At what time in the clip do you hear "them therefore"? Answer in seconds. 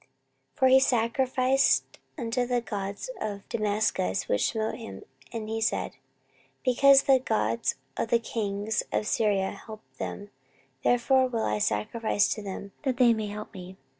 9.99-11.27